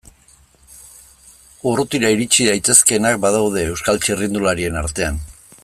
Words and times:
Urrutira 1.71 2.11
iritsi 2.15 2.47
daitezkeenak 2.49 3.21
badaude 3.27 3.67
Euskal 3.73 4.03
txirrindularien 4.07 4.81
artean. 4.83 5.25